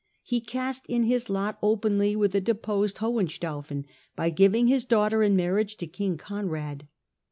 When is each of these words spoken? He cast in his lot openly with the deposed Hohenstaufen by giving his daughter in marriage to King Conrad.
He 0.23 0.41
cast 0.41 0.87
in 0.87 1.03
his 1.03 1.29
lot 1.29 1.59
openly 1.61 2.15
with 2.15 2.31
the 2.31 2.41
deposed 2.41 2.97
Hohenstaufen 2.97 3.85
by 4.15 4.31
giving 4.31 4.65
his 4.65 4.83
daughter 4.83 5.21
in 5.21 5.35
marriage 5.35 5.77
to 5.77 5.85
King 5.85 6.17
Conrad. 6.17 6.87